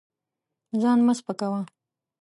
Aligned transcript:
ځان 0.81 0.99
مه 1.05 1.13
سپکوه. 1.19 1.61